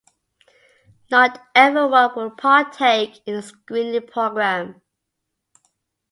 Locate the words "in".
3.27-3.35